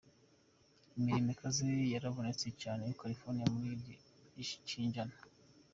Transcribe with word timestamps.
Imiriro 0.97 1.29
ikaze 1.35 1.69
yarabonetse 1.93 2.45
cane 2.61 2.83
i 2.93 2.97
California 3.01 3.45
muri 3.53 3.69
iki 4.43 4.57
kinjana. 4.67 5.15